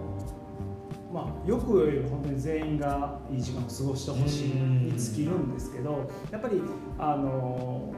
[1.12, 6.62] まあよくより本当に全員がいい時間を過ごしてほしいに尽きるんですけどやっぱり
[6.98, 7.92] あの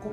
[0.00, 0.12] こ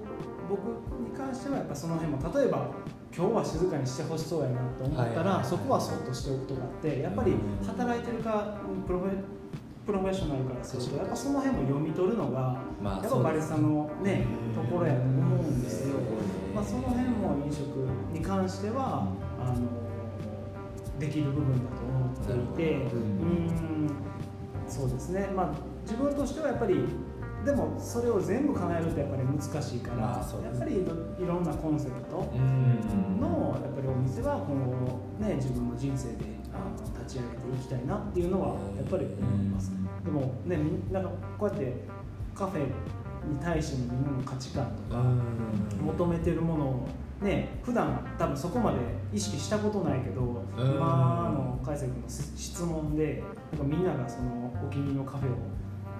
[0.50, 0.62] 僕
[1.00, 2.72] に関してはやっぱその辺も例えば
[3.16, 9.10] 今日は静かにしてほしそうやなと思ったらそこはそっとしておくとかってやっぱり働いてるかプロフェ
[9.86, 14.26] プロフェッショナルからするとやっぱその辺も読み取るのがまあやっぱバリスタのね
[14.56, 15.98] ところやと思うんですよ。
[15.98, 16.56] うん。
[16.56, 19.08] まあ、その辺も飲食に関しては
[19.40, 19.81] あの
[21.02, 23.50] できる部分だと思っていてうん。
[24.68, 26.86] そうですね、まあ、自分としてはやっぱり
[27.44, 33.20] でもそれを全部叶えるってやっぱり難しいから、まあそうですやっぱりいろんなコンセプトうん。
[33.20, 36.26] のやっぱりお店は今後、ね、自分の人生で
[37.00, 39.72] 立ち上げていきたいなっていうのはやっぱり思います。
[40.06, 41.74] でもねみんなんかこうやって
[42.36, 45.04] カフェに対してのみんなの価値観とか、
[45.84, 46.88] 求めてるものを
[47.22, 48.78] ね普段多分そこまで
[49.14, 50.72] 意識したことないけど、うん。
[50.72, 55.36] 今の海瀬君の質問でなんかみんながそのお気に入りのカフェを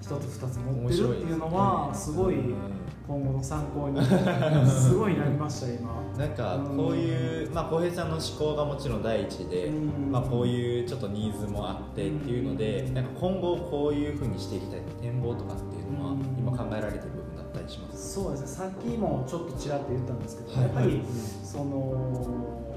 [0.00, 4.00] 一つ二つ持ってるっていうのはすごいうん今後の参考に
[4.66, 5.90] すごいなりました今。
[6.16, 10.12] なんかこういう、まあ、浩平さんの思考がもちろん第一で、うん。
[10.12, 12.94] まあ、こういうちょっとニーズもあってっていうので、うん。
[12.94, 16.18] なんか今後こういうふうにしていきたい展望とかっていうのはうん。
[16.38, 17.21] 今考えられてる？
[17.52, 18.14] ったりします？
[18.14, 18.46] そうですね。
[18.46, 21.02] さっきもちょっとちらっと言ったんですけど、はいやっぱり
[21.44, 22.76] その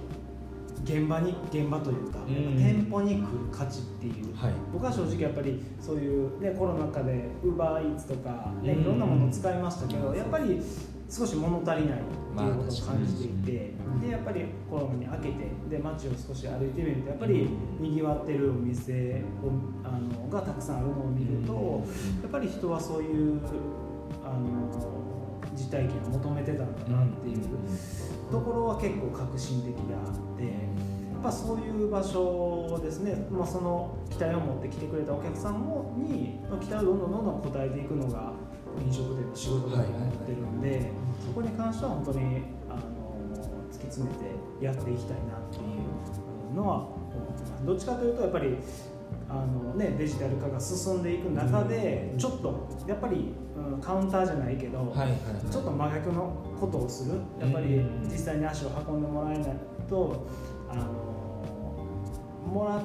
[0.84, 2.58] 現場に現場というか、うん。
[2.58, 4.54] 店舗に来る価値っていう、はい。
[4.72, 8.82] 僕は正直やっぱりそういう、ね、コロナ禍でウーバーイーツとか、ね、うん。
[8.82, 10.62] いろんなものを使いましたけど、やっぱり
[11.10, 12.02] 少し物足りないっ
[12.38, 13.52] ていうことを感じていて、
[14.02, 17.48] でやっぱりコロナに明けてで街を少し歩いてみるとやっぱり
[17.80, 19.50] にぎわってるお店を
[19.84, 21.84] あのがたくさんあるのを見ると、
[22.22, 23.40] やっぱり人はそういう
[24.24, 24.70] あの
[25.54, 27.40] 実体験を求めてたんだなっていう
[28.32, 30.96] ところは結構革新的であって。
[31.16, 38.34] やっぱそういう場所ですね、まあ、その期待を持って来てくれたお客さんもに期待をどんどんどんどん応えていくのが
[38.86, 40.92] 飲食店の仕事だと思ってるんで、
[41.26, 42.82] そこに関しては本当にあの
[43.72, 44.16] 突き詰め
[44.60, 45.62] てやっていきたいなってい
[46.52, 46.96] うのは思
[47.34, 48.58] ってますどっちかというとやっぱり
[49.30, 55.52] あの、ね、デジタル化が進んでいく中でちょっとやっぱり、うん、カウンターじゃないけど、はいはいはい。
[55.52, 57.20] ちょっと真逆のことをする。
[57.40, 58.04] やっぱりうん。
[58.04, 59.58] 実際に足を運んでもらえない
[59.90, 60.28] と
[60.70, 61.16] あの
[62.46, 62.82] もら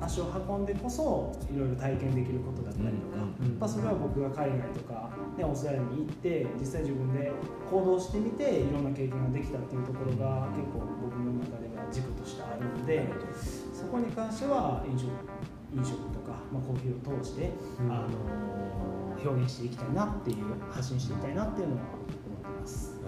[0.00, 7.30] 足を運んでこそいろいろ体験できることだったりとか、うんうんやっぱそれは僕が海外とか、ね、オーストラリアに行って実際自分で
[7.70, 13.06] 行動してみていろんな経験ができたっていうところが結構僕の中では軸としてあるので
[13.72, 15.10] そこに関しては飲食
[15.76, 17.50] 飲食とか、まあ、コーヒーを通して、
[17.80, 18.08] うんあの
[19.22, 20.36] 表現していきたいなっていう
[20.70, 22.98] 発信していきたいなっていうのは思ってます。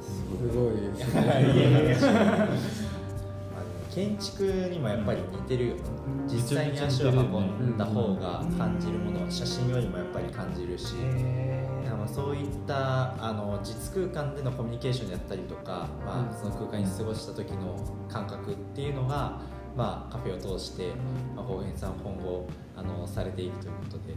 [0.00, 2.48] すごいですね
[3.94, 5.90] 建築にもやっぱり似てるよね、うん
[6.26, 17.76] 実際に足を運んだ方が感じるもの、うん写真よりもやっぱり感じるし、まあそういったあの実空間でのコミュニケーションであったりとか、まあ、その空間に過ごした時の
[18.08, 19.40] 感覚っていうのが、
[19.76, 20.92] まあ、カフェを通して、
[21.36, 24.14] まあ、さん今後あのされていくということで、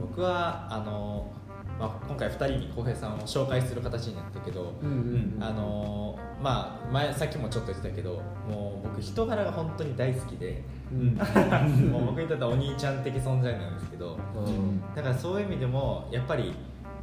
[0.00, 1.30] 僕はあの、
[1.78, 11.14] まあ、今回2人に浩平さんを紹介する形になったけど、うんうんあのまあ前さっきもちょっと言ってたけどもう僕人柄が本当に大好きでうん。
[11.90, 14.80] もう僕にとってはお兄ちゃん的存在なんですけどうん。
[14.94, 16.52] だからそういう意味でもやっぱり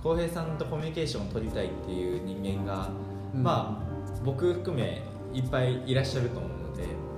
[0.03, 2.89] 浩平さんとコミュニケーションを取りたいっていう人間が、
[3.33, 3.43] うん。
[3.43, 3.91] まあ
[4.23, 5.01] 僕含め
[5.33, 6.50] いっぱいいらっしゃると思うので、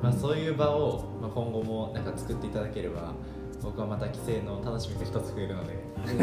[0.04, 3.14] まあ、そういう場を、まあ、今後もなんか作っていただければ
[3.62, 5.74] 僕はまた帰省の楽しみが一つ増えるので
[6.04, 6.14] 今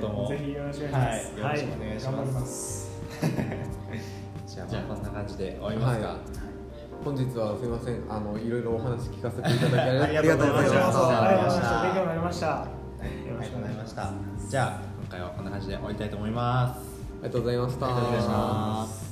[0.00, 1.40] 後ともぜひよろしくお願いします。
[1.40, 2.10] はいよろしくお願いします。
[2.10, 2.90] 頑張ります。
[4.48, 6.16] じゃあまあこんな感じで終わりますか、はい。
[7.04, 8.02] 本日はすいません。
[8.08, 10.74] あのいろいろお話聞かせていただきありがとうございました。
[10.74, 11.80] ありがとうございました。
[11.80, 12.66] ありがとうございました。
[13.00, 13.10] 勉
[13.52, 14.02] 強になりました。
[14.02, 14.34] よありがとうござい。
[14.34, 16.10] ましたじゃあ今回はこんな感じで終わりたい。
[16.10, 16.30] と思い。
[16.32, 16.82] ますあ
[17.22, 17.58] りがとうござい。
[17.58, 18.28] ましたありがとうござい。
[18.28, 19.09] ます